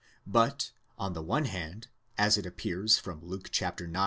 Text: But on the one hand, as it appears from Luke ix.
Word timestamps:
But 0.25 0.71
on 0.97 1.13
the 1.13 1.21
one 1.21 1.45
hand, 1.45 1.85
as 2.17 2.35
it 2.35 2.47
appears 2.47 2.97
from 2.97 3.23
Luke 3.23 3.51
ix. 3.61 3.81